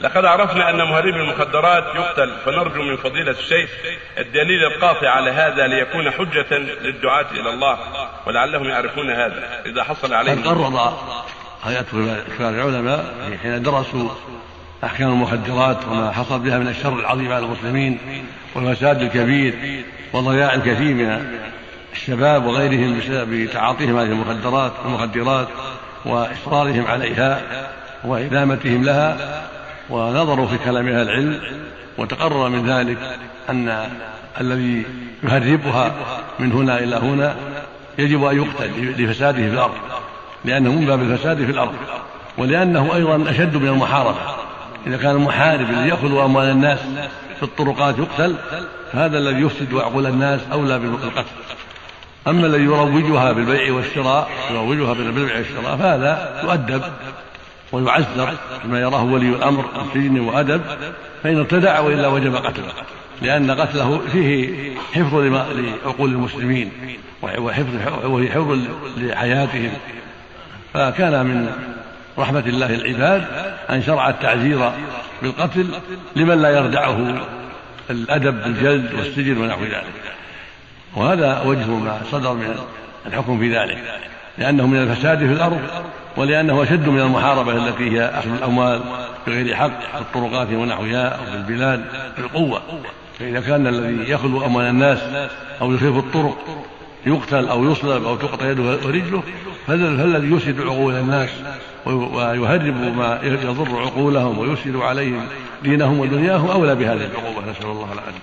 [0.00, 3.70] لقد عرفنا أن مهرب المخدرات يقتل فنرجو من فضيلة الشيخ
[4.18, 7.78] الدليل القاطع على هذا ليكون حجة للدعاة إلى الله
[8.26, 9.62] ولعلهم يعرفون هذا.
[9.66, 10.92] إذا حصل عليهم قرر
[11.66, 11.86] آيات
[12.38, 14.08] كبار العلماء حين درسوا
[14.84, 17.98] أحكام المخدرات وما حصل بها من الشر العظيم على المسلمين
[18.54, 19.54] والفساد الكبير
[20.12, 21.38] وضياع الكثير من
[21.92, 25.48] الشباب وغيرهم بسبب تعاطيهم هذه المخدرات والمخدرات
[26.04, 27.42] وإصرارهم عليها
[28.04, 29.42] وإدامتهم لها.
[29.90, 31.40] ونظروا في كلام أهل العلم
[31.98, 32.98] وتقرر من ذلك
[33.50, 33.88] أن
[34.40, 34.86] الذي
[35.22, 35.94] يهربها
[36.38, 37.36] من هنا إلى هنا
[37.98, 39.74] يجب أن يقتل لفساده في الأرض
[40.44, 41.74] لأنه من باب الفساد في الأرض
[42.38, 44.18] ولأنه أيضا أشد من المحاربة.
[44.86, 46.78] إذا كان المحارب الذي يأخذ أموال الناس
[47.36, 48.34] في الطرقات يقتل
[48.92, 51.24] فهذا الذي يفسد عقول الناس أولى بالقتل.
[52.28, 56.82] أما الذي يروجها بالبيع والشراء يروجها بالبيع والشراء فهذا يؤدب.
[57.72, 60.60] ويعذر بما يراه ولي الأمر من سجن وأدب
[61.22, 62.72] فإن ارتدع وإلا وجب قتله
[63.22, 64.54] لأن قتله فيه
[64.94, 66.70] حفظ لعقول المسلمين
[67.22, 68.58] وحفظ وهي حفظ
[68.96, 69.70] لحياتهم.
[70.74, 71.50] فكان من
[72.18, 73.24] رحمة الله العباد
[73.70, 74.72] أن شرع التعزير
[75.22, 75.68] بالقتل
[76.16, 77.18] لمن لا يردعه
[77.90, 80.08] الأدب بالجلد والسجن ونحو ذلك.
[80.96, 82.56] وهذا وجه ما صدر من
[83.06, 83.78] الحكم في ذلك
[84.38, 85.60] لأنه من الفساد في الأرض
[86.18, 88.80] ولأنه أشد من المحاربة التي هي أخذ الأموال
[89.26, 91.84] بغير حق في الطرقات ونحوها أو في البلاد
[92.16, 92.60] بالقوة.
[93.18, 94.98] فإذا كان الذي يأخذ أموال الناس
[95.60, 96.36] أو يخيف الطرق
[97.06, 99.22] يقتل أو يصلب أو تقطع يده ورجله
[99.66, 101.30] فالذي يفسد عقول الناس
[101.86, 105.26] ويهرب ما يضر عقولهم ويفسد عليهم
[105.62, 107.50] دينهم ودنياهم أولى بهذه العقوبة.
[107.50, 108.20] نسأل الله العافية.